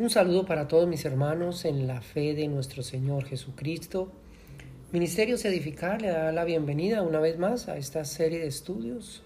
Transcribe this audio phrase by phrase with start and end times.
[0.00, 4.10] Un saludo para todos mis hermanos en la fe de nuestro Señor Jesucristo.
[4.92, 9.22] Ministerios Edificar le da la bienvenida una vez más a esta serie de estudios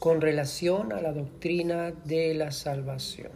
[0.00, 3.30] con relación a la doctrina de la salvación.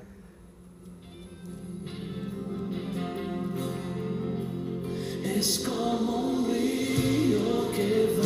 [5.36, 8.21] Es como un río que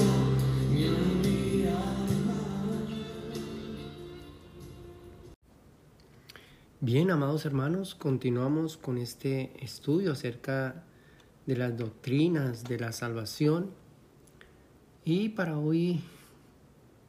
[6.89, 10.85] Bien, amados hermanos, continuamos con este estudio acerca
[11.45, 13.73] de las doctrinas de la salvación.
[15.05, 16.01] Y para hoy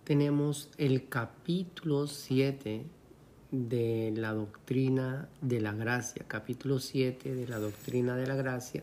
[0.04, 2.88] tenemos el capítulo 7
[3.52, 8.82] de la doctrina de la gracia, capítulo 7 de la doctrina de la gracia.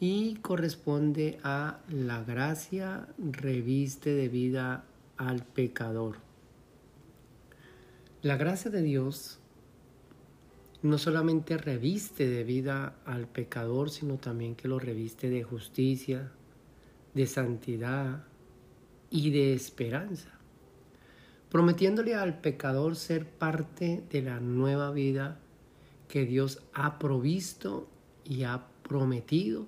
[0.00, 4.86] Y corresponde a la gracia reviste de vida
[5.18, 6.25] al pecador.
[8.22, 9.38] La gracia de Dios
[10.82, 16.32] no solamente reviste de vida al pecador, sino también que lo reviste de justicia,
[17.12, 18.24] de santidad
[19.10, 20.30] y de esperanza,
[21.50, 25.38] prometiéndole al pecador ser parte de la nueva vida
[26.08, 27.86] que Dios ha provisto
[28.24, 29.66] y ha prometido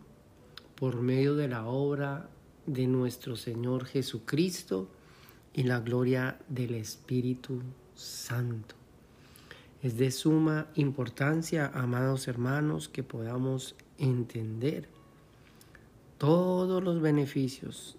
[0.75, 2.31] por medio de la obra
[2.67, 4.89] de nuestro Señor Jesucristo
[5.53, 7.61] y la gloria del Espíritu
[7.99, 8.77] Santo.
[9.83, 14.89] Es de suma importancia, amados hermanos, que podamos entender
[16.17, 17.97] todos los beneficios,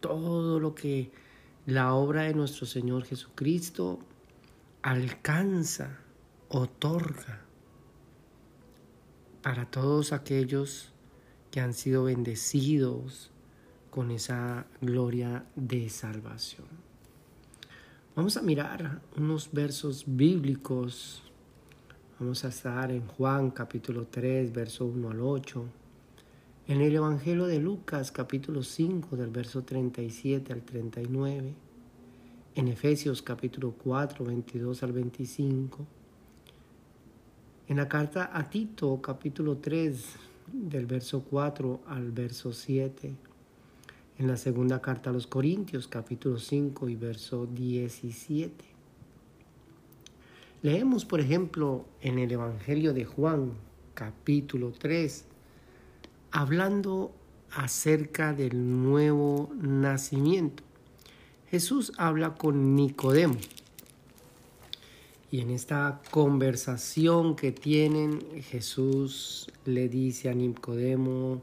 [0.00, 1.10] todo lo que
[1.66, 3.98] la obra de nuestro Señor Jesucristo
[4.82, 5.98] alcanza,
[6.48, 7.40] otorga
[9.42, 10.92] para todos aquellos
[11.50, 13.30] que han sido bendecidos
[13.90, 16.83] con esa gloria de salvación.
[18.16, 21.20] Vamos a mirar unos versos bíblicos.
[22.20, 25.64] Vamos a estar en Juan capítulo 3, verso 1 al 8.
[26.68, 31.54] En el Evangelio de Lucas capítulo 5 del verso 37 al 39.
[32.54, 35.84] En Efesios capítulo 4, 22 al 25.
[37.66, 40.04] En la carta a Tito capítulo 3
[40.52, 43.33] del verso 4 al verso 7
[44.18, 48.64] en la segunda carta a los Corintios, capítulo 5 y verso 17.
[50.62, 53.52] Leemos, por ejemplo, en el Evangelio de Juan,
[53.94, 55.24] capítulo 3,
[56.30, 57.12] hablando
[57.50, 60.62] acerca del nuevo nacimiento.
[61.50, 63.36] Jesús habla con Nicodemo.
[65.30, 71.42] Y en esta conversación que tienen, Jesús le dice a Nicodemo,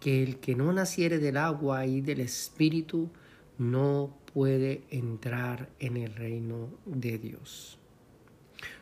[0.00, 3.10] que el que no naciere del agua y del espíritu
[3.58, 7.78] no puede entrar en el reino de Dios.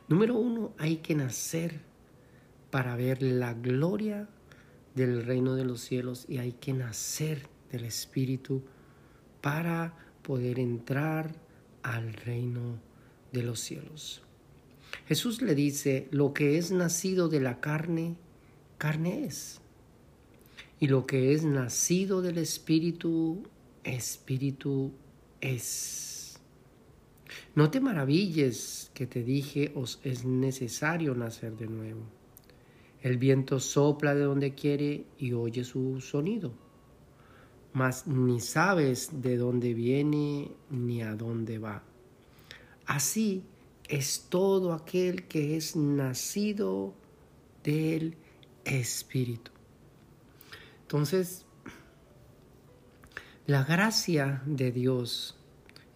[0.08, 1.80] Número uno, hay que nacer
[2.70, 4.28] para ver la gloria
[4.94, 8.62] del reino de los cielos y hay que nacer del espíritu
[9.40, 11.34] para poder entrar
[11.82, 12.78] al reino
[13.32, 14.22] de los cielos.
[15.06, 18.16] Jesús le dice, lo que es nacido de la carne,
[18.78, 19.60] carne es
[20.78, 23.42] y lo que es nacido del Espíritu,
[23.84, 24.92] Espíritu
[25.40, 26.38] es.
[27.54, 32.02] No te maravilles que te dije os es necesario nacer de nuevo.
[33.00, 36.52] El viento sopla de donde quiere y oye su sonido,
[37.72, 41.84] mas ni sabes de dónde viene ni a dónde va.
[42.84, 43.44] Así
[43.88, 46.94] es todo aquel que es nacido
[47.62, 48.16] del
[48.64, 49.55] Espíritu.
[50.86, 51.44] Entonces,
[53.48, 55.34] la gracia de Dios,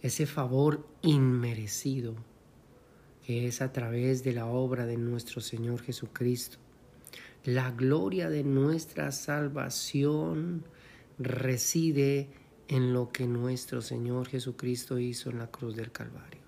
[0.03, 2.17] ese favor inmerecido,
[3.25, 6.59] que es a través de la obra de nuestro Señor Jesucristo,
[7.45, 10.65] la gloria de nuestra salvación
[11.21, 12.29] reside
[12.67, 16.41] en lo que nuestro Señor Jesucristo hizo en la cruz del Calvario.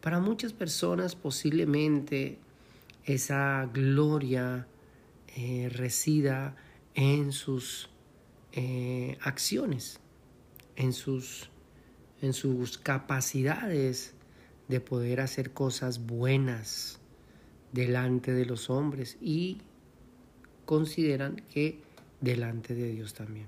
[0.00, 2.40] Para muchas personas posiblemente
[3.04, 4.66] esa gloria
[5.36, 6.56] eh, resida
[6.94, 7.88] en sus
[8.52, 10.00] eh, acciones,
[10.76, 11.50] en sus,
[12.20, 14.14] en sus capacidades
[14.68, 16.98] de poder hacer cosas buenas
[17.72, 19.58] delante de los hombres y
[20.64, 21.80] consideran que
[22.20, 23.46] delante de Dios también.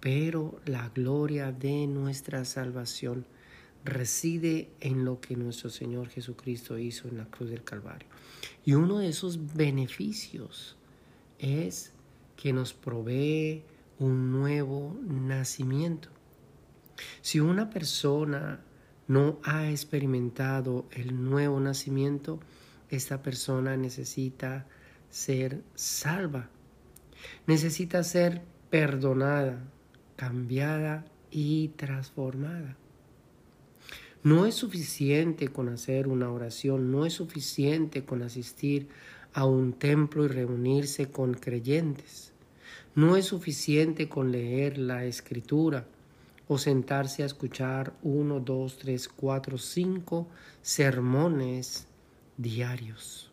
[0.00, 3.26] Pero la gloria de nuestra salvación
[3.84, 8.08] reside en lo que nuestro Señor Jesucristo hizo en la cruz del Calvario.
[8.64, 10.76] Y uno de esos beneficios
[11.38, 11.92] es
[12.38, 13.64] que nos provee
[13.98, 16.08] un nuevo nacimiento.
[17.20, 18.60] Si una persona
[19.08, 22.38] no ha experimentado el nuevo nacimiento,
[22.90, 24.66] esta persona necesita
[25.10, 26.48] ser salva,
[27.48, 29.64] necesita ser perdonada,
[30.14, 32.76] cambiada y transformada.
[34.22, 38.88] No es suficiente con hacer una oración, no es suficiente con asistir
[39.38, 42.32] a un templo y reunirse con creyentes.
[42.96, 45.86] No es suficiente con leer la escritura
[46.48, 50.26] o sentarse a escuchar uno, dos, tres, cuatro, cinco
[50.60, 51.86] sermones
[52.36, 53.30] diarios.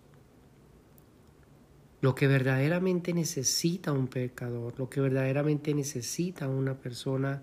[2.02, 7.42] Lo que verdaderamente necesita un pecador, lo que verdaderamente necesita una persona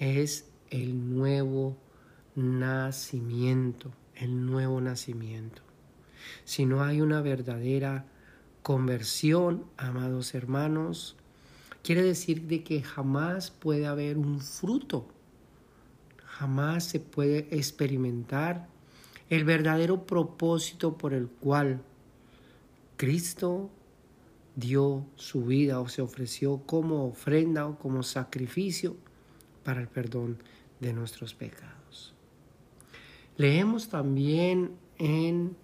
[0.00, 1.76] es el nuevo
[2.34, 5.62] nacimiento, el nuevo nacimiento.
[6.44, 8.06] Si no hay una verdadera
[8.62, 11.16] conversión, amados hermanos,
[11.82, 15.08] quiere decir de que jamás puede haber un fruto,
[16.24, 18.68] jamás se puede experimentar
[19.30, 21.82] el verdadero propósito por el cual
[22.96, 23.70] Cristo
[24.54, 28.96] dio su vida o se ofreció como ofrenda o como sacrificio
[29.64, 30.38] para el perdón
[30.80, 32.14] de nuestros pecados.
[33.36, 35.56] Leemos también en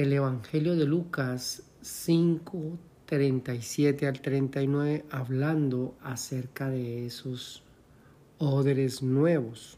[0.00, 7.62] el Evangelio de Lucas 5, 37 al 39, hablando acerca de esos
[8.38, 9.76] odres nuevos.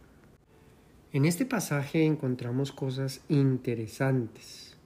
[1.12, 4.76] En este pasaje encontramos cosas interesantes.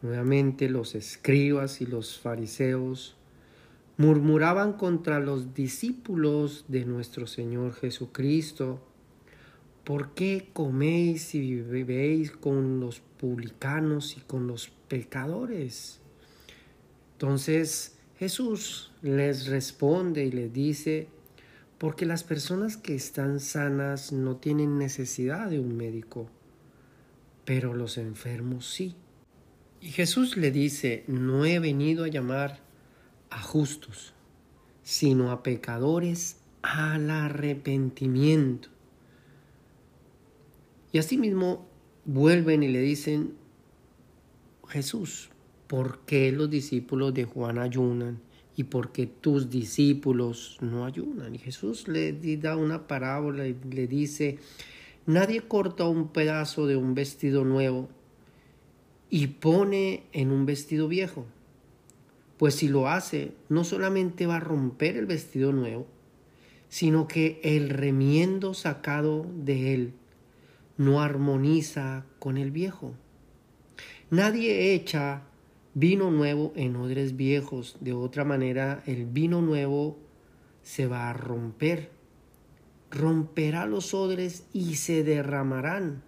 [0.00, 3.16] Nuevamente los escribas y los fariseos
[3.98, 8.80] murmuraban contra los discípulos de nuestro Señor Jesucristo
[9.84, 16.00] ¿Por qué coméis y bebéis con los publicanos y con los pecadores?
[17.12, 21.08] Entonces Jesús les responde y les dice,
[21.76, 26.30] porque las personas que están sanas no tienen necesidad de un médico,
[27.44, 28.96] pero los enfermos sí.
[29.82, 32.60] Y Jesús le dice, no he venido a llamar
[33.28, 34.14] a justos,
[34.82, 38.73] sino a pecadores al arrepentimiento.
[40.94, 41.66] Y asimismo
[42.04, 43.34] vuelven y le dicen,
[44.68, 45.28] Jesús,
[45.66, 48.20] ¿por qué los discípulos de Juan ayunan
[48.54, 51.34] y por qué tus discípulos no ayunan?
[51.34, 54.38] Y Jesús le da una parábola y le dice,
[55.04, 57.88] nadie corta un pedazo de un vestido nuevo
[59.10, 61.26] y pone en un vestido viejo.
[62.38, 65.88] Pues si lo hace, no solamente va a romper el vestido nuevo,
[66.68, 69.94] sino que el remiendo sacado de él
[70.76, 72.94] no armoniza con el viejo.
[74.10, 75.22] Nadie echa
[75.74, 79.98] vino nuevo en odres viejos, de otra manera el vino nuevo
[80.62, 81.90] se va a romper.
[82.90, 86.02] Romperá los odres y se derramarán,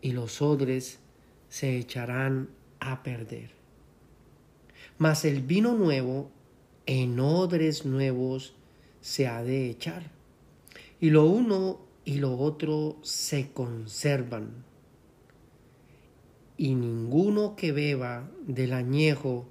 [0.00, 0.98] y los odres
[1.48, 2.48] se echarán
[2.80, 3.50] a perder.
[4.98, 6.30] Mas el vino nuevo
[6.86, 8.54] en odres nuevos
[9.00, 10.10] se ha de echar,
[11.00, 14.64] y lo uno y lo otro se conservan.
[16.56, 19.48] Y ninguno que beba del añejo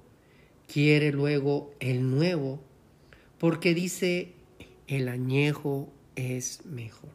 [0.72, 2.60] quiere luego el nuevo,
[3.38, 4.32] porque dice,
[4.86, 7.10] el añejo es mejor.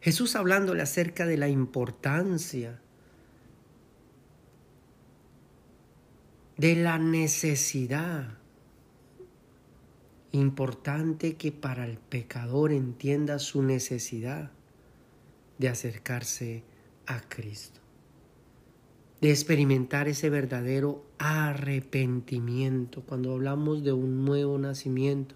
[0.00, 2.80] Jesús hablándole acerca de la importancia
[6.56, 8.39] de la necesidad
[10.32, 14.52] Importante que para el pecador entienda su necesidad
[15.58, 16.62] de acercarse
[17.06, 17.80] a Cristo,
[19.20, 25.34] de experimentar ese verdadero arrepentimiento cuando hablamos de un nuevo nacimiento,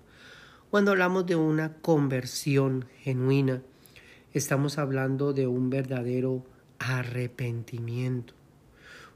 [0.71, 3.63] cuando hablamos de una conversión genuina,
[4.33, 6.45] estamos hablando de un verdadero
[6.79, 8.35] arrepentimiento.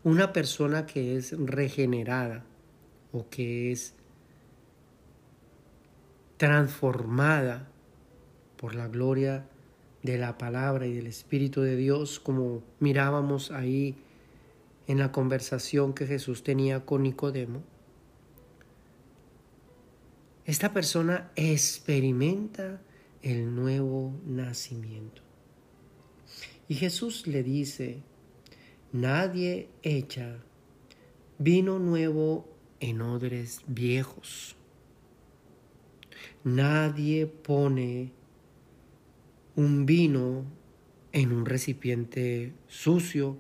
[0.03, 2.45] Una persona que es regenerada
[3.13, 3.95] o que es
[6.39, 7.69] transformada
[8.57, 9.47] por la gloria
[10.03, 13.97] de la palabra y del Espíritu de Dios, como mirábamos ahí
[14.87, 17.63] en la conversación que Jesús tenía con Nicodemo,
[20.47, 22.81] esta persona experimenta
[23.21, 25.21] el nuevo nacimiento.
[26.69, 28.03] Y Jesús le dice,
[28.93, 30.39] nadie echa
[31.39, 32.49] vino nuevo
[32.81, 34.58] en odres viejos.
[36.49, 38.11] Nadie pone
[39.55, 40.47] un vino
[41.13, 43.37] en un recipiente sucio.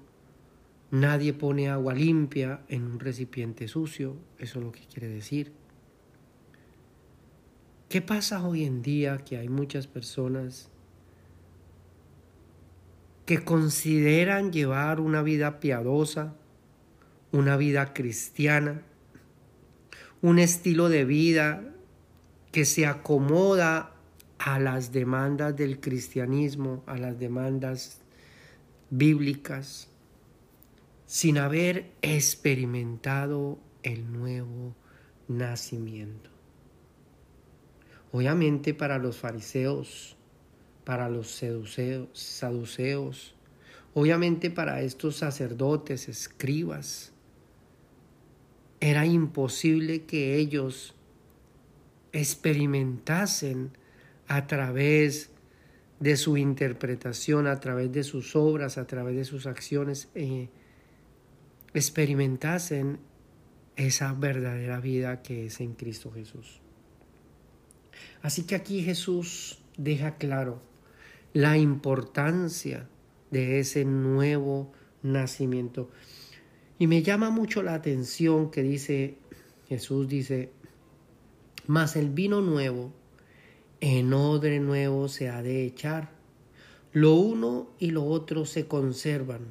[0.90, 4.16] Nadie pone agua limpia en un recipiente sucio.
[4.38, 5.52] Eso es lo que quiere decir.
[7.88, 10.68] ¿Qué pasa hoy en día que hay muchas personas
[13.24, 16.34] que consideran llevar una vida piadosa,
[17.32, 18.82] una vida cristiana,
[20.20, 21.74] un estilo de vida
[22.58, 23.94] que se acomoda
[24.36, 28.00] a las demandas del cristianismo, a las demandas
[28.90, 29.86] bíblicas,
[31.06, 34.74] sin haber experimentado el nuevo
[35.28, 36.30] nacimiento.
[38.10, 40.16] Obviamente para los fariseos,
[40.82, 41.40] para los
[42.12, 43.36] saduceos,
[43.94, 47.12] obviamente para estos sacerdotes, escribas,
[48.80, 50.96] era imposible que ellos
[52.18, 53.70] experimentasen
[54.26, 55.30] a través
[56.00, 60.48] de su interpretación, a través de sus obras, a través de sus acciones, eh,
[61.74, 62.98] experimentasen
[63.76, 66.60] esa verdadera vida que es en Cristo Jesús.
[68.22, 70.60] Así que aquí Jesús deja claro
[71.32, 72.88] la importancia
[73.30, 74.72] de ese nuevo
[75.02, 75.90] nacimiento.
[76.78, 79.18] Y me llama mucho la atención que dice,
[79.68, 80.50] Jesús dice,
[81.68, 82.92] mas el vino nuevo
[83.80, 86.10] en odre nuevo se ha de echar.
[86.92, 89.42] Lo uno y lo otro se conservan,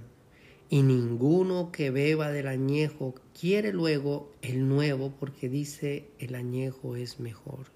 [0.68, 7.20] y ninguno que beba del añejo quiere luego el nuevo porque dice el añejo es
[7.20, 7.68] mejor.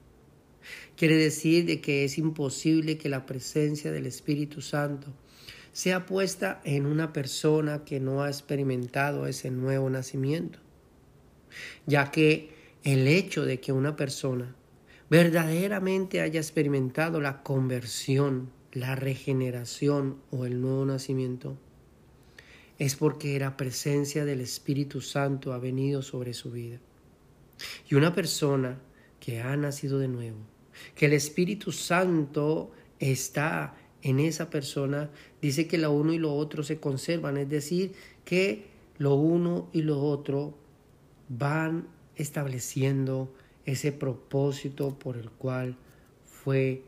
[0.97, 5.13] Quiere decir de que es imposible que la presencia del Espíritu Santo
[5.71, 10.57] sea puesta en una persona que no ha experimentado ese nuevo nacimiento,
[11.85, 14.55] ya que el hecho de que una persona
[15.09, 21.57] verdaderamente haya experimentado la conversión, la regeneración o el nuevo nacimiento,
[22.79, 26.79] es porque la presencia del Espíritu Santo ha venido sobre su vida.
[27.89, 28.79] Y una persona
[29.19, 30.37] que ha nacido de nuevo,
[30.95, 35.11] que el Espíritu Santo está en esa persona,
[35.41, 37.93] dice que lo uno y lo otro se conservan, es decir,
[38.25, 38.65] que
[38.97, 40.57] lo uno y lo otro
[41.29, 41.87] van
[42.21, 43.33] estableciendo
[43.65, 45.75] ese propósito por el cual
[46.25, 46.83] fue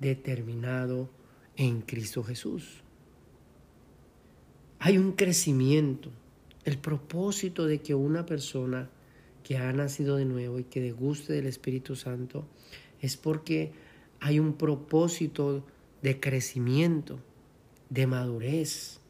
[0.00, 1.08] determinado
[1.56, 2.82] en Cristo Jesús.
[4.78, 6.10] Hay un crecimiento,
[6.64, 8.88] el propósito de que una persona
[9.44, 12.46] que ha nacido de nuevo y que deguste del Espíritu Santo
[13.00, 13.72] es porque
[14.20, 15.64] hay un propósito
[16.02, 17.18] de crecimiento,
[17.88, 19.00] de madurez,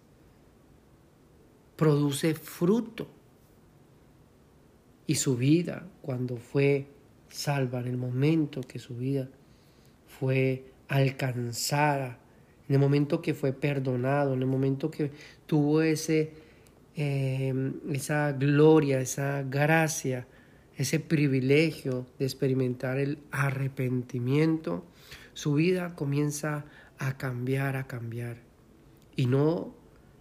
[1.76, 3.08] produce fruto.
[5.10, 6.86] Y su vida, cuando fue
[7.28, 9.28] salva en el momento que su vida
[10.06, 12.20] fue alcanzada,
[12.68, 15.10] en el momento que fue perdonado, en el momento que
[15.46, 16.30] tuvo ese,
[16.94, 20.28] eh, esa gloria, esa gracia,
[20.76, 24.84] ese privilegio de experimentar el arrepentimiento,
[25.32, 26.66] su vida comienza
[26.98, 28.36] a cambiar, a cambiar.
[29.16, 29.74] Y no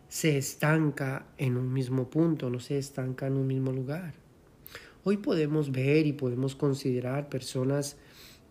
[0.08, 4.29] se estanca en un mismo punto, no se estanca en un mismo lugar.
[5.04, 7.98] Hoy podemos ver y podemos considerar personas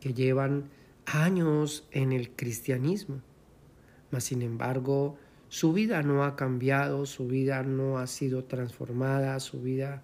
[0.00, 0.70] que llevan
[1.04, 3.20] años en el cristianismo,
[4.10, 5.16] mas sin embargo
[5.48, 10.02] su vida no ha cambiado, su vida no ha sido transformada, su vida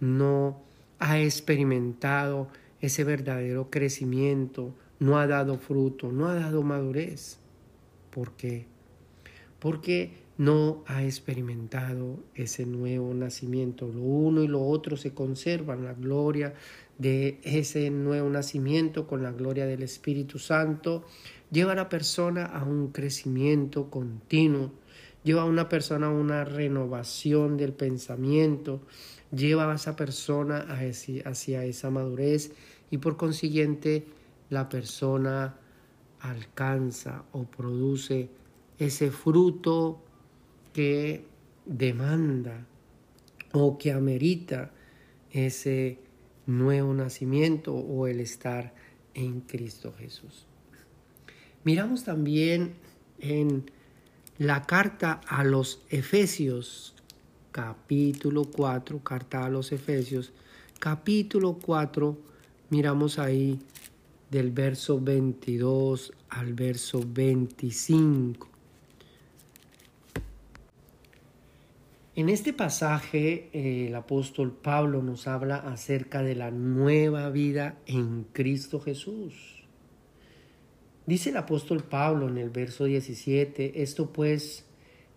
[0.00, 0.62] no
[0.98, 2.48] ha experimentado
[2.80, 7.38] ese verdadero crecimiento, no ha dado fruto, no ha dado madurez.
[8.10, 8.66] ¿Por qué?
[9.58, 13.86] Porque no ha experimentado ese nuevo nacimiento.
[13.86, 16.54] Lo uno y lo otro se conservan, la gloria
[16.98, 21.04] de ese nuevo nacimiento con la gloria del Espíritu Santo,
[21.52, 24.72] lleva a la persona a un crecimiento continuo,
[25.22, 28.80] lleva a una persona a una renovación del pensamiento,
[29.30, 30.66] lleva a esa persona
[31.24, 32.50] hacia, esa madurez
[32.90, 34.06] y por consiguiente
[34.50, 35.56] la persona
[36.18, 38.28] alcanza o produce
[38.78, 40.02] ese fruto
[40.72, 41.24] que
[41.66, 42.66] demanda
[43.52, 44.70] o que amerita
[45.30, 45.98] ese
[46.46, 48.74] nuevo nacimiento o el estar
[49.14, 50.46] en Cristo Jesús.
[51.64, 52.74] Miramos también
[53.20, 53.70] en
[54.38, 56.94] la carta a los Efesios,
[57.52, 60.32] capítulo 4, carta a los Efesios,
[60.80, 62.18] capítulo 4,
[62.70, 63.60] miramos ahí
[64.30, 68.51] del verso 22 al verso 25.
[72.14, 78.26] En este pasaje eh, el apóstol Pablo nos habla acerca de la nueva vida en
[78.34, 79.64] Cristo Jesús.
[81.06, 84.66] Dice el apóstol Pablo en el verso 17, esto pues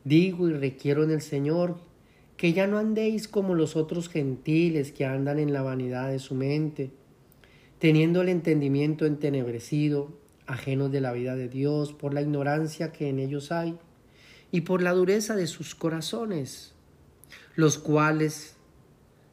[0.05, 1.79] digo y requiero en el Señor
[2.37, 6.33] que ya no andéis como los otros gentiles que andan en la vanidad de su
[6.33, 6.91] mente,
[7.77, 13.19] teniendo el entendimiento entenebrecido, ajenos de la vida de Dios por la ignorancia que en
[13.19, 13.77] ellos hay
[14.49, 16.71] y por la dureza de sus corazones
[17.55, 18.55] los cuales,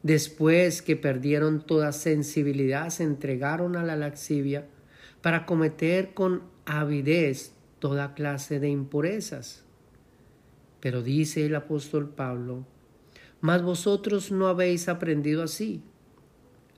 [0.01, 4.65] después que perdieron toda sensibilidad, se entregaron a la laxivia
[5.21, 9.63] para cometer con avidez toda clase de impurezas.
[10.79, 12.65] Pero dice el apóstol Pablo,
[13.41, 15.81] mas vosotros no habéis aprendido así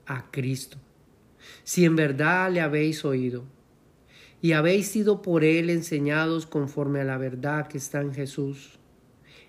[0.06, 0.78] a Cristo,
[1.62, 3.44] si en verdad le habéis oído
[4.42, 8.78] y habéis sido por él enseñados conforme a la verdad que está en Jesús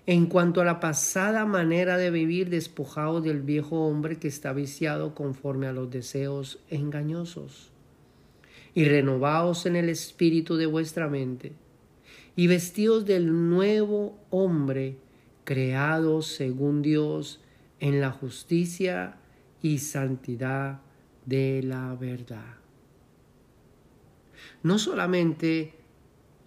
[0.08, 5.14] en cuanto a la pasada manera de vivir despojado del viejo hombre que está viciado
[5.14, 7.72] conforme a los deseos engañosos,
[8.74, 11.52] y renovaos en el espíritu de vuestra mente,
[12.36, 14.96] y vestidos del nuevo hombre,
[15.44, 17.42] creado según Dios
[17.78, 19.16] en la justicia
[19.60, 20.80] y santidad
[21.26, 22.56] de la verdad.
[24.62, 25.74] No solamente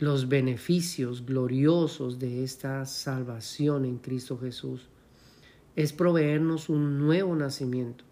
[0.02, 4.90] los beneficios gloriosos de esta salvación en Cristo Jesús
[5.76, 8.04] es proveernos un nuevo nacimiento.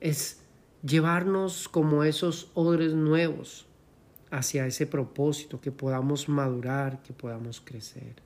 [0.00, 0.42] Es
[0.82, 3.64] llevarnos como esos odres nuevos
[4.30, 8.16] hacia ese propósito, que podamos madurar, que podamos crecer.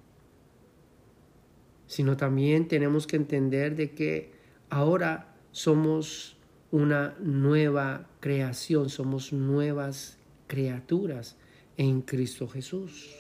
[1.87, 4.33] Sino también tenemos que entender de que
[4.69, 6.37] ahora somos
[6.73, 10.19] una nueva creación, somos nuevas
[10.49, 11.37] criaturas
[11.79, 13.15] en Cristo Jesús.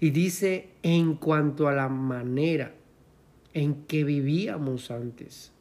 [0.00, 2.74] Y dice en cuanto a la manera
[3.52, 5.52] en que vivíamos antes.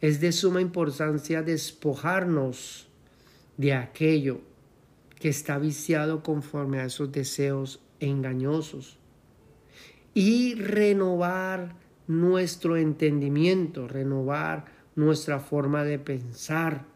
[0.00, 2.88] Es de suma importancia despojarnos
[3.56, 4.40] de aquello
[5.18, 8.98] que está viciado conforme a esos deseos engañosos
[10.14, 16.86] y renovar nuestro entendimiento, renovar nuestra forma de pensar,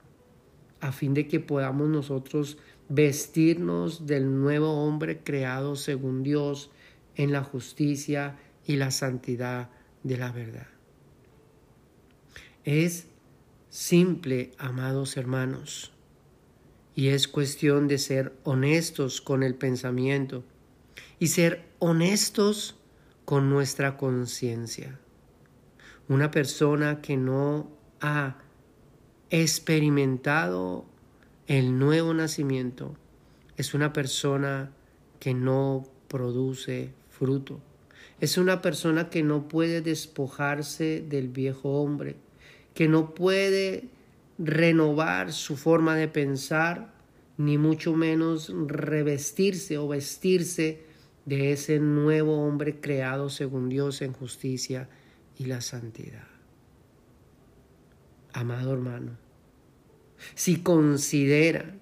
[0.80, 2.56] a fin de que podamos nosotros
[2.90, 6.70] vestirnos del nuevo hombre creado según Dios
[7.14, 9.70] en la justicia y la santidad
[10.02, 10.66] de la verdad.
[12.64, 13.06] Es
[13.68, 15.92] simple, amados hermanos,
[16.96, 20.42] y es cuestión de ser honestos con el pensamiento
[21.20, 22.76] y ser honestos
[23.24, 24.98] con nuestra conciencia.
[26.08, 28.38] Una persona que no ha
[29.30, 30.86] experimentado
[31.46, 32.96] el nuevo nacimiento
[33.56, 34.72] es una persona
[35.18, 37.60] que no produce fruto.
[38.20, 42.16] Es una persona que no puede despojarse del viejo hombre,
[42.74, 43.84] que no puede
[44.38, 46.92] renovar su forma de pensar,
[47.36, 50.82] ni mucho menos revestirse o vestirse
[51.24, 54.88] de ese nuevo hombre creado según Dios en justicia
[55.38, 56.26] y la santidad.
[58.32, 59.16] Amado hermano,
[60.34, 61.76] si considera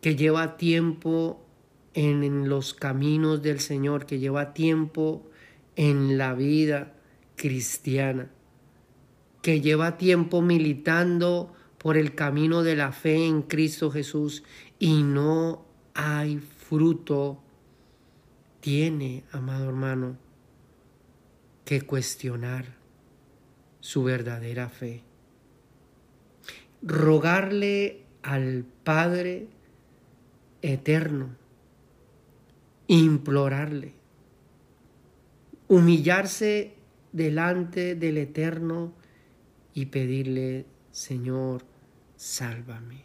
[0.00, 1.44] que lleva tiempo
[1.94, 5.28] en, los caminos del Señor, que lleva tiempo
[5.76, 6.94] en la vida
[7.36, 8.30] cristiana,
[9.42, 14.42] que lleva tiempo militando por el camino de la fe en Cristo Jesús
[14.78, 17.42] y no hay fruto,
[18.60, 20.16] tiene, amado hermano,
[21.64, 22.76] que cuestionar
[23.80, 25.07] su verdadera fe
[26.82, 29.48] rogarle al Padre
[30.62, 31.36] eterno,
[32.86, 33.94] implorarle,
[35.68, 36.74] humillarse
[37.12, 38.92] delante del eterno
[39.74, 41.62] y pedirle, Señor,
[42.16, 43.04] sálvame.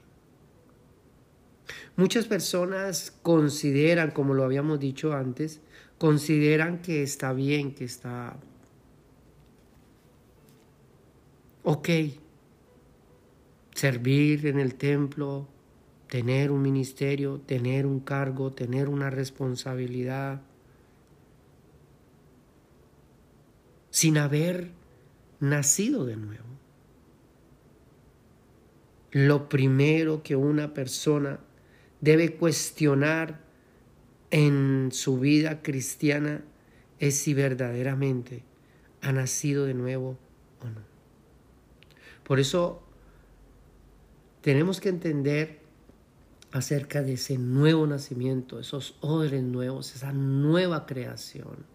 [1.95, 5.61] Muchas personas consideran, como lo habíamos dicho antes,
[5.97, 8.35] consideran que está bien, que está
[11.63, 11.89] ok,
[13.83, 15.45] servir en el templo,
[16.07, 20.41] tener un ministerio, tener un cargo, tener una responsabilidad,
[23.89, 24.71] sin haber
[25.41, 26.45] nacido de nuevo.
[29.11, 31.41] Lo primero que una persona
[31.99, 33.41] debe cuestionar
[34.31, 36.41] en su vida cristiana
[36.99, 38.45] es si verdaderamente
[39.01, 40.17] ha nacido de nuevo
[40.61, 40.79] o no.
[42.23, 42.82] Por eso
[44.43, 45.59] tenemos que entender
[46.51, 51.65] acerca de ese nuevo nacimiento, esos odres nuevos, esa nueva creación.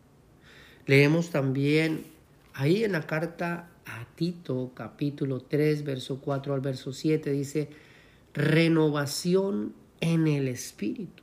[0.85, 2.05] Leemos también
[2.53, 7.71] ahí en la carta a Tito, capítulo 3, verso 4 al verso 7, dice,
[8.35, 11.23] renovación en el espíritu.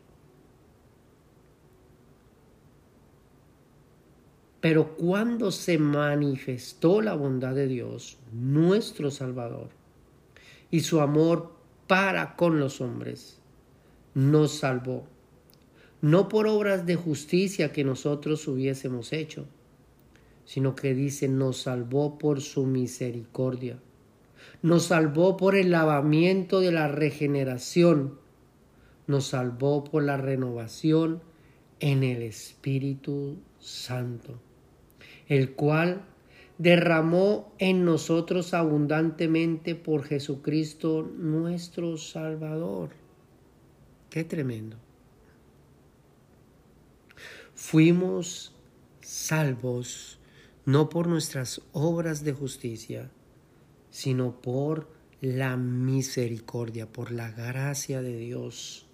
[4.61, 9.84] Pero cuando se manifestó la bondad de Dios, nuestro Salvador,
[10.75, 11.53] y su amor
[11.87, 13.39] para con los hombres,
[14.13, 15.07] nos salvó,
[16.01, 19.45] no por obras de justicia que nosotros hubiésemos hecho,
[20.43, 23.79] sino que dice, nos salvó por su misericordia,
[24.61, 28.19] nos salvó por el lavamiento de la regeneración,
[29.07, 31.21] nos salvó por la renovación
[31.79, 34.41] en el Espíritu Santo
[35.27, 36.01] el cual
[36.57, 42.89] derramó en nosotros abundantemente por Jesucristo nuestro Salvador.
[44.09, 44.77] Qué tremendo.
[47.53, 48.53] Fuimos
[49.01, 50.19] salvos
[50.65, 53.11] no por nuestras obras de justicia,
[53.91, 54.89] sino por
[55.21, 58.85] la misericordia, por la gracia de Dios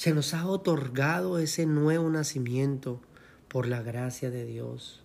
[0.00, 3.02] Se nos ha otorgado ese nuevo nacimiento
[3.50, 5.02] por la gracia de Dios,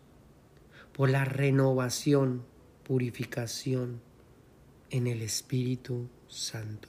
[0.94, 2.44] por la renovación,
[2.84, 4.00] purificación
[4.92, 6.88] en el Espíritu Santo.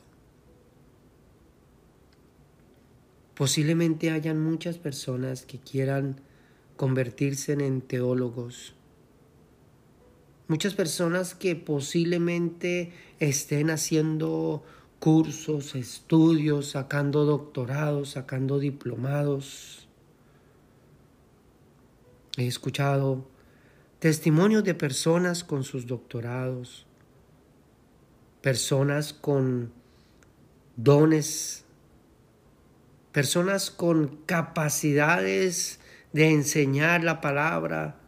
[3.34, 6.20] Posiblemente hayan muchas personas que quieran
[6.76, 8.74] convertirse en teólogos,
[10.48, 14.62] muchas personas que posiblemente estén haciendo
[14.98, 19.85] cursos, estudios, sacando doctorados, sacando diplomados.
[22.36, 23.26] He escuchado
[23.98, 26.86] testimonios de personas con sus doctorados,
[28.42, 29.72] personas con
[30.76, 31.64] dones,
[33.12, 35.80] personas con capacidades
[36.12, 37.98] de enseñar la palabra,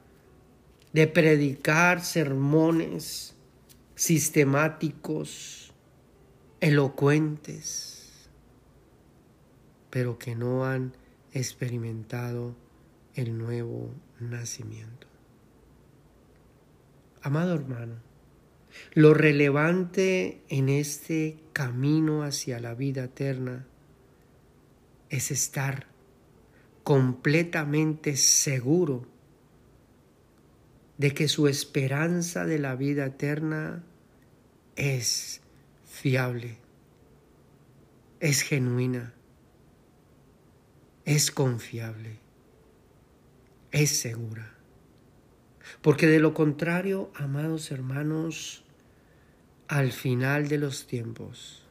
[0.92, 3.34] de predicar sermones
[3.94, 5.72] sistemáticos
[6.60, 8.28] elocuentes,
[9.88, 10.94] pero que no han
[11.32, 12.54] experimentado
[13.18, 15.08] el nuevo nacimiento.
[17.20, 17.96] Amado hermano,
[18.92, 23.66] lo relevante en este camino hacia la vida eterna
[25.10, 25.88] es estar
[26.84, 29.04] completamente seguro
[30.96, 33.82] de que su esperanza de la vida eterna
[34.76, 35.40] es
[35.84, 36.58] fiable,
[38.20, 39.12] es genuina,
[41.04, 42.27] es confiable,
[43.82, 44.54] es segura.
[45.82, 48.64] Porque de lo contrario, amados hermanos,
[49.68, 51.62] al final de los tiempos,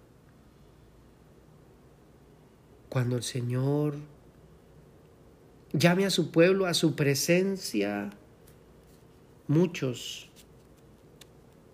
[2.89, 3.95] cuando el Señor
[5.73, 8.11] llame a su pueblo a su presencia,
[9.47, 10.29] muchos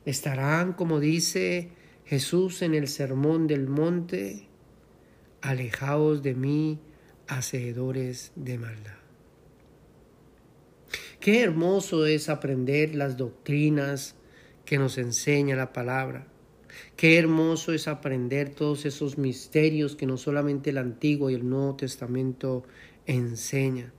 [0.05, 1.71] estarán, como dice
[2.05, 4.47] Jesús en el sermón del monte,
[5.41, 6.79] alejaos de mí,
[7.27, 9.02] hacedores de maldad.
[11.23, 14.15] Qué hermoso es aprender las doctrinas
[14.65, 16.27] que nos enseña la palabra.
[16.97, 21.77] Qué hermoso es aprender todos esos misterios que no solamente el Antiguo y el Nuevo
[21.77, 22.65] Testamento
[23.05, 23.93] enseña.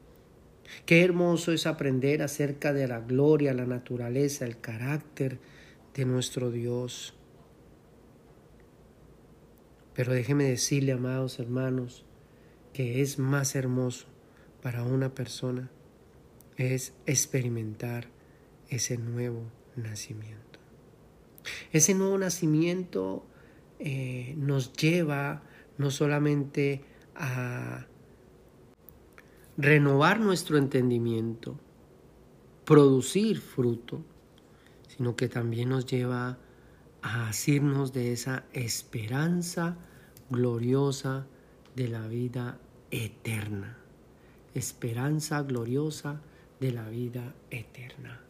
[0.84, 5.38] Qué hermoso es aprender acerca de la gloria, la naturaleza, el carácter
[5.94, 7.14] de nuestro Dios.
[9.94, 12.04] Pero déjeme decirle, amados hermanos,
[12.74, 14.08] que es más hermoso
[14.60, 15.70] para una persona
[16.56, 18.08] es experimentar
[18.68, 19.42] ese nuevo
[19.76, 20.58] nacimiento.
[21.72, 23.26] Ese nuevo nacimiento
[23.78, 25.42] eh, nos lleva
[25.78, 27.86] no solamente a
[29.56, 31.58] renovar nuestro entendimiento,
[32.64, 34.04] producir fruto,
[34.88, 36.38] sino que también nos lleva
[37.02, 39.76] a asirnos de esa esperanza
[40.30, 41.26] gloriosa
[41.76, 42.58] de la vida
[42.90, 43.76] eterna.
[44.54, 46.22] Esperanza gloriosa
[46.64, 48.22] de la vida eterna.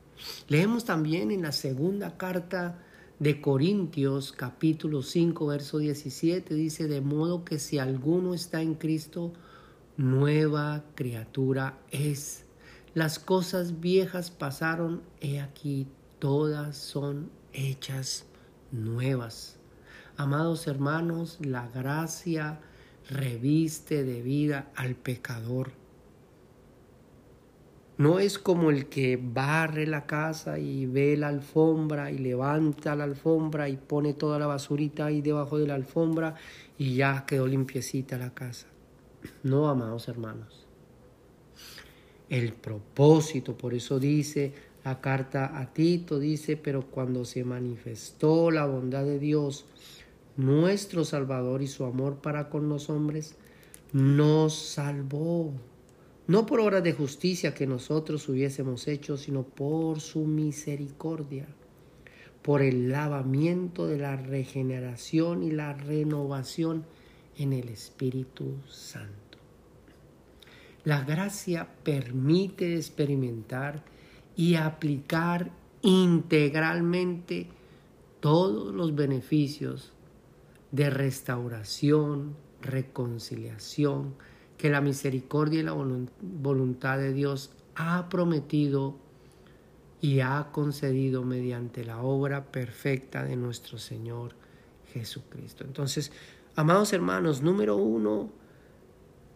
[0.49, 2.83] Leemos también en la segunda carta
[3.21, 9.33] de Corintios capítulo 5 verso 17 dice de modo que si alguno está en Cristo
[9.97, 12.45] nueva criatura es
[12.93, 15.87] las cosas viejas pasaron he aquí
[16.19, 18.27] todas son hechas
[18.73, 19.59] nuevas.
[20.17, 22.59] Amados hermanos, la gracia
[23.09, 25.84] reviste de vida al pecador.
[27.97, 33.05] No es como el que barre la casa y ve la alfombra y levanta la
[33.05, 36.35] alfombra y pone toda la basurita ahí debajo de la alfombra
[36.77, 38.67] y ya quedó limpiecita la casa.
[39.45, 40.67] No, amados hermanos.
[42.29, 43.57] el propósito.
[43.57, 44.53] Por eso dice
[44.85, 49.67] la carta a Tito, dice, pero cuando se manifestó la bondad de Dios,
[50.37, 53.37] nuestro Salvador y su amor para con los hombres,
[53.93, 55.53] nos salvó.
[56.27, 61.47] No por obras de justicia que nosotros hubiésemos hecho, sino por su misericordia,
[62.41, 66.87] por el lavamiento de la regeneración y la renovación
[67.37, 69.39] en el Espíritu Santo.
[70.85, 73.85] La gracia permite experimentar
[74.37, 75.51] y aplicar
[75.83, 77.49] integralmente
[78.21, 79.93] todos los beneficios
[80.73, 84.15] de restauración, reconciliación
[84.65, 85.75] que la misericordia y la
[86.23, 88.97] voluntad de Dios ha prometido
[90.01, 94.35] y ha concedido mediante la obra perfecta de nuestro Señor
[94.95, 95.65] Jesucristo.
[95.65, 96.13] Entonces,
[96.57, 98.31] amados hermanos, número uno,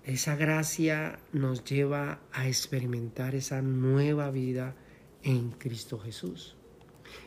[0.03, 4.77] esa gracia nos lleva a experimentar esa nueva vida
[5.23, 6.57] en Cristo Jesús.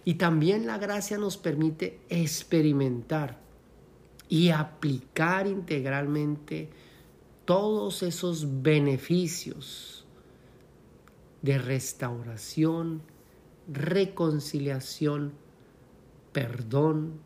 [0.06, 3.38] Y también la gracia nos permite experimentar
[4.28, 6.72] y aplicar integralmente
[7.52, 10.06] todos esos beneficios
[11.42, 13.02] de restauración,
[13.68, 15.34] reconciliación,
[16.32, 17.20] perdón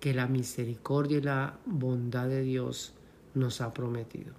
[0.00, 2.92] que la misericordia y la bondad de Dios
[3.32, 4.34] nos ha prometido.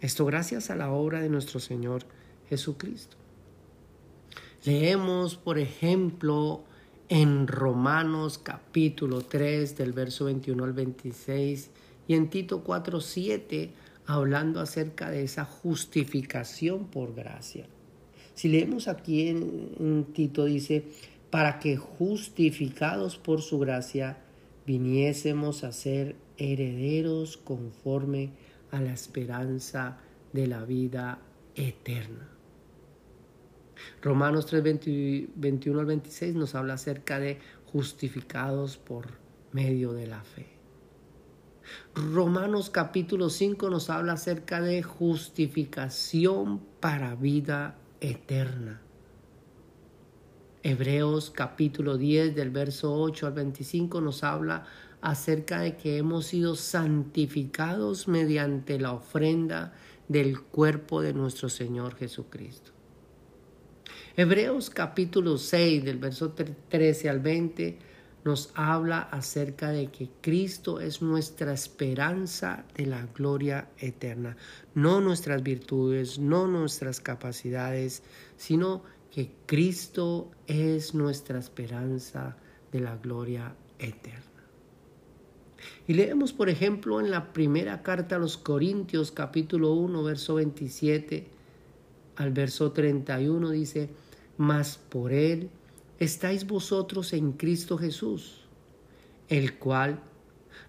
[0.00, 2.06] Esto gracias a la obra de nuestro Señor
[2.48, 3.18] Jesucristo.
[4.64, 6.64] Leemos, por ejemplo,
[7.10, 11.70] en Romanos capítulo 3 del verso 21 al 26
[12.08, 17.66] y en Tito 4, 7 hablando acerca de esa justificación por gracia.
[18.34, 20.84] Si leemos aquí en, Tito dice,
[21.30, 24.18] para que justificados por su gracia
[24.66, 28.30] viniésemos a ser herederos conforme
[28.72, 29.98] a la esperanza
[30.32, 31.20] de la vida
[31.54, 32.28] eterna.
[34.02, 34.62] Romanos 3,
[35.36, 39.06] 21 al 26 nos habla acerca de justificados por
[39.52, 40.59] medio de la fe.
[41.94, 48.80] Romanos capítulo 5 nos habla acerca de justificación para vida eterna.
[50.62, 54.66] Hebreos capítulo 10 del verso 8 al 25 nos habla
[55.00, 59.72] acerca de que hemos sido santificados mediante la ofrenda
[60.08, 62.72] del cuerpo de nuestro Señor Jesucristo.
[64.16, 67.89] Hebreos capítulo 6 del verso 13 al 20
[68.24, 74.36] nos habla acerca de que Cristo es nuestra esperanza de la gloria eterna,
[74.74, 78.02] no nuestras virtudes, no nuestras capacidades,
[78.36, 82.36] sino que Cristo es nuestra esperanza
[82.72, 84.24] de la gloria eterna.
[85.86, 91.26] Y leemos, por ejemplo, en la primera carta a los Corintios, capítulo 1, verso 27
[92.16, 93.90] al verso 31, dice,
[94.36, 95.50] mas por él
[96.00, 98.48] estáis vosotros en Cristo Jesús,
[99.28, 100.02] el cual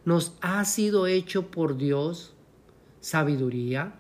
[0.06, 2.36] nos ha sido hecho por Dios
[3.00, 3.96] sabiduría,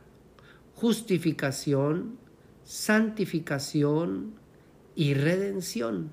[0.76, 2.20] justificación,
[2.63, 4.34] santificación
[4.96, 6.12] y redención,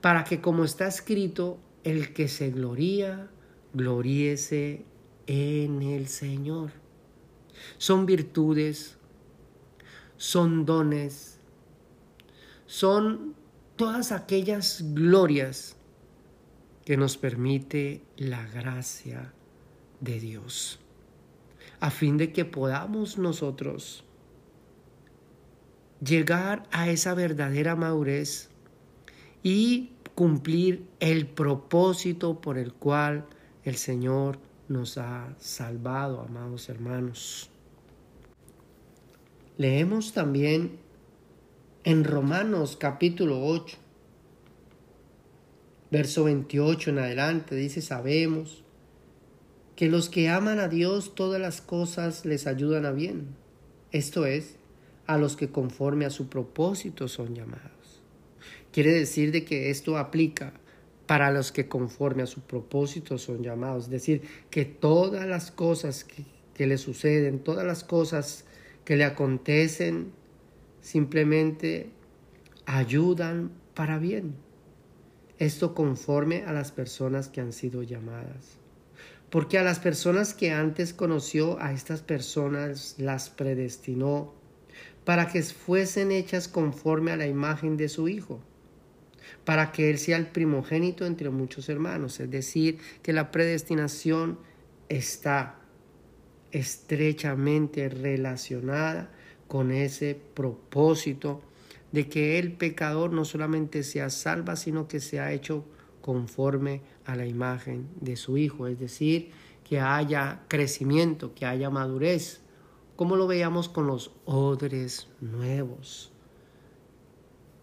[0.00, 3.28] para que como está escrito, el que se gloría,
[3.74, 4.84] gloríese
[5.26, 6.70] en el Señor.
[7.76, 8.96] Son virtudes,
[10.16, 11.40] son dones,
[12.66, 13.41] son
[13.76, 15.76] todas aquellas glorias
[16.84, 19.32] que nos permite la gracia
[20.00, 20.80] de Dios,
[21.80, 24.04] a fin de que podamos nosotros
[26.04, 28.50] llegar a esa verdadera madurez
[29.42, 33.26] y cumplir el propósito por el cual
[33.64, 37.50] el Señor nos ha salvado, amados hermanos.
[39.56, 40.78] Leemos también
[41.84, 43.76] en Romanos capítulo 8,
[45.90, 48.62] verso 28 en adelante, dice, sabemos
[49.74, 53.28] que los que aman a Dios todas las cosas les ayudan a bien.
[53.90, 54.56] Esto es,
[55.06, 58.00] a los que conforme a su propósito son llamados.
[58.70, 60.52] Quiere decir de que esto aplica
[61.06, 63.84] para los que conforme a su propósito son llamados.
[63.84, 68.44] Es decir, que todas las cosas que, que le suceden, todas las cosas
[68.84, 70.12] que le acontecen,
[70.82, 71.90] simplemente
[72.66, 74.34] ayudan para bien.
[75.38, 78.58] Esto conforme a las personas que han sido llamadas.
[79.30, 84.34] Porque a las personas que antes conoció, a estas personas las predestinó
[85.06, 88.42] para que fuesen hechas conforme a la imagen de su Hijo
[89.44, 92.20] para que Él sea el primogénito entre muchos hermanos.
[92.20, 94.38] Es decir, que la predestinación
[94.88, 95.58] está
[96.50, 99.10] estrechamente relacionada
[99.52, 101.42] con ese propósito
[101.92, 105.66] de que el pecador no solamente sea salva, sino que sea hecho
[106.00, 109.28] conforme a la imagen de su Hijo, es decir,
[109.62, 112.40] que haya crecimiento, que haya madurez,
[112.96, 116.12] como lo veíamos con los odres nuevos.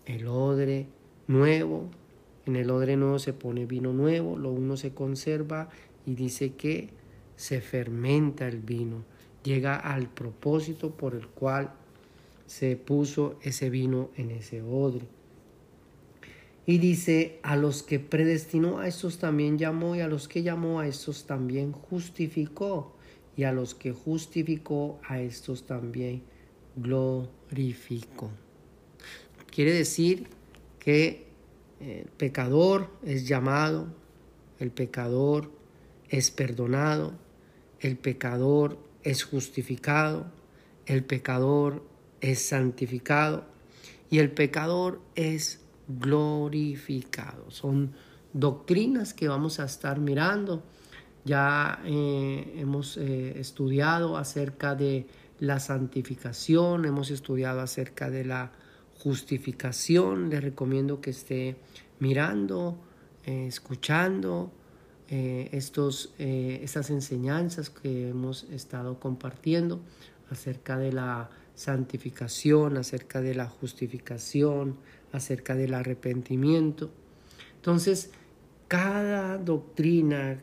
[0.06, 0.86] El odre
[1.26, 1.90] nuevo,
[2.46, 5.70] en el odre nuevo se pone vino nuevo, lo uno se conserva
[6.06, 6.92] y dice que
[7.36, 9.06] se fermenta el vino,
[9.44, 11.74] llega al propósito por el cual
[12.46, 15.08] se puso ese vino en ese odre.
[16.66, 20.80] Y dice, a los que predestinó a estos también llamó, y a los que llamó
[20.80, 22.96] a estos también justificó,
[23.36, 26.22] y a los que justificó a estos también
[26.76, 28.30] glorificó.
[29.50, 30.28] Quiere decir
[30.78, 31.28] que
[31.80, 33.88] el pecador es llamado,
[34.60, 35.50] el pecador
[36.10, 37.14] es perdonado,
[37.80, 40.26] el pecador es justificado,
[40.86, 41.84] el pecador
[42.22, 43.46] es santificado
[44.10, 47.50] y el pecador es glorificado.
[47.52, 47.94] Son
[48.34, 50.64] doctrinas que vamos a estar mirando.
[51.26, 55.08] Ya eh, hemos eh, estudiado acerca de
[55.40, 58.52] la santificación, hemos estudiado acerca de la
[58.98, 60.30] justificación.
[60.30, 61.58] Les recomiendo que esté
[62.00, 62.78] mirando,
[63.26, 64.52] eh, escuchando
[65.10, 69.82] estos, estas enseñanzas que hemos estado compartiendo
[70.30, 74.78] acerca de la santificación, acerca de la justificación,
[75.12, 76.92] acerca del arrepentimiento.
[77.56, 78.12] Entonces,
[78.68, 80.42] cada doctrina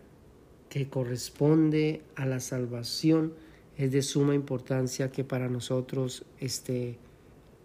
[0.69, 3.35] que corresponde a la salvación
[3.77, 6.99] es de suma importancia que para nosotros esté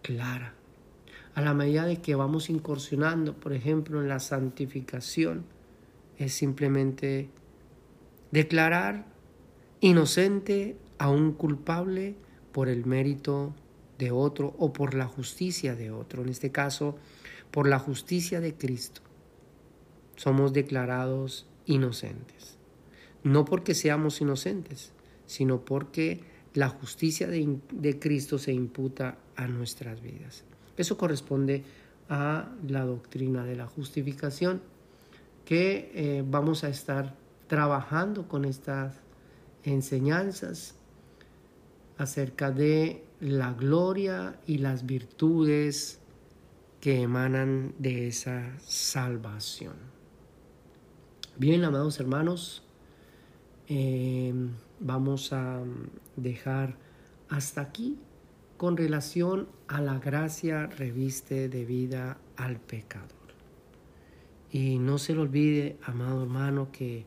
[0.02, 0.54] clara.
[1.34, 5.44] A la medida de que vamos incursionando, por ejemplo, en la santificación,
[6.24, 7.28] es simplemente
[8.30, 9.06] declarar
[9.80, 12.14] inocente a un culpable
[12.52, 13.54] por el mérito
[13.98, 16.96] de otro o por la justicia de otro, en este caso,
[17.50, 19.00] por la justicia de Cristo.
[20.16, 22.58] Somos declarados inocentes.
[23.24, 24.92] No porque seamos inocentes,
[25.26, 26.20] sino porque
[26.54, 30.44] la justicia de, Cristo se imputa a nuestras vidas.
[30.76, 31.64] Eso corresponde
[32.08, 34.60] a la doctrina de la justificación
[35.44, 37.14] que eh, vamos a estar
[37.46, 38.94] trabajando con estas
[39.64, 40.74] enseñanzas
[41.98, 46.00] acerca de la gloria y las virtudes
[46.80, 49.74] que emanan de esa salvación.
[51.36, 52.62] Bien, amados hermanos,
[53.68, 54.34] eh,
[54.80, 55.60] vamos a
[56.16, 56.76] dejar
[57.28, 57.98] hasta aquí
[58.56, 63.21] con relación a la gracia reviste de vida al pecador.
[64.52, 67.06] Y no se le olvide, amado hermano, que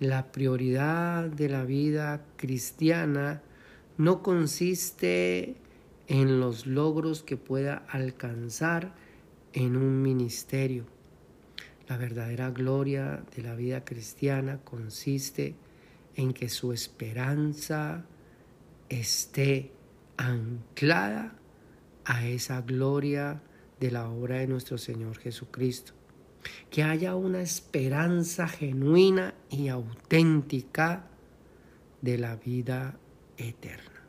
[0.00, 3.42] la prioridad de la vida cristiana
[3.98, 5.56] no consiste
[6.06, 8.94] en los logros que pueda alcanzar
[9.52, 10.86] en un ministerio.
[11.88, 15.54] La verdadera gloria de la vida cristiana consiste
[16.14, 18.04] en que su esperanza
[18.88, 19.70] esté
[20.16, 21.36] anclada
[22.04, 23.42] a esa gloria
[23.80, 25.95] de la obra de nuestro Señor Jesucristo.
[26.70, 31.06] Que haya una esperanza genuina y auténtica
[32.02, 32.98] de la vida
[33.36, 34.02] eterna.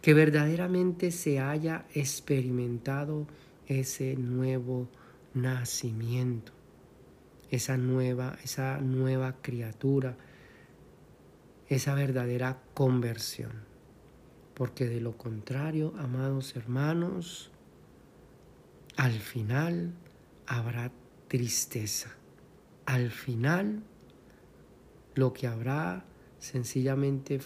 [0.00, 3.26] Que verdaderamente se haya experimentado
[3.66, 4.88] ese nuevo
[5.34, 6.52] nacimiento,
[7.50, 10.16] esa nueva, esa nueva criatura,
[11.68, 13.64] esa verdadera conversión.
[14.54, 17.50] Porque de lo contrario, amados hermanos,
[18.96, 19.92] al final
[20.46, 20.92] habrá
[21.34, 22.10] tristeza.
[22.86, 23.82] Al final
[25.16, 26.04] lo que habrá
[26.38, 27.40] sencillamente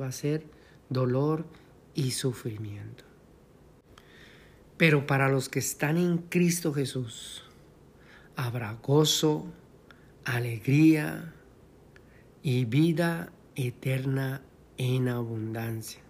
[0.00, 0.46] va a ser
[0.88, 1.44] dolor
[1.92, 3.02] y sufrimiento.
[4.76, 7.42] Pero para los que están en Cristo Jesús,
[8.36, 9.46] habrá gozo,
[10.24, 11.34] alegría
[12.44, 14.42] y vida eterna
[14.76, 16.00] en abundancia.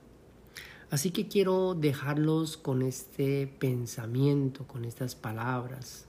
[0.90, 6.08] Así que quiero dejarlos con este pensamiento, con estas palabras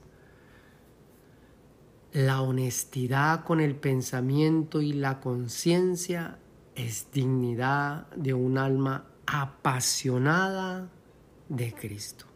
[2.14, 6.38] la honestidad con el pensamiento y la conciencia
[6.76, 10.88] es dignidad de un alma apasionada
[11.48, 12.26] de Cristo.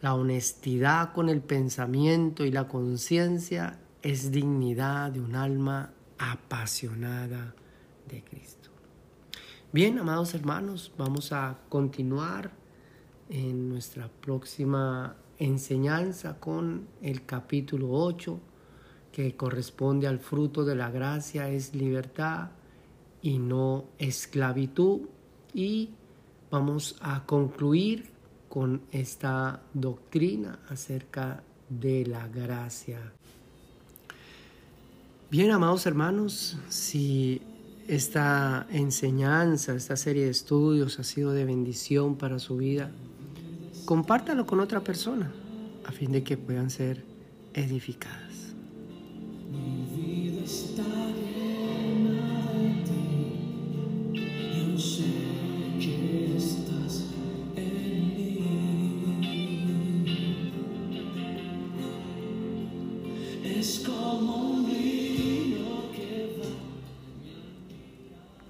[0.00, 7.54] La honestidad con el pensamiento y la conciencia es dignidad de un alma apasionada
[8.08, 8.70] de Cristo.
[9.72, 12.50] Bien, amados hermanos, vamos a continuar
[13.28, 18.40] en nuestra próxima enseñanza con el capítulo 8
[19.16, 22.50] que corresponde al fruto de la gracia es libertad
[23.22, 25.08] y no esclavitud.
[25.54, 25.88] Y
[26.50, 28.10] vamos a concluir
[28.50, 33.14] con esta doctrina acerca de la gracia.
[35.30, 37.40] Bien, amados hermanos, si
[37.88, 42.90] esta enseñanza, esta serie de estudios ha sido de bendición para su vida,
[43.86, 45.32] compártalo con otra persona
[45.86, 47.02] a fin de que puedan ser
[47.54, 48.25] edificadas.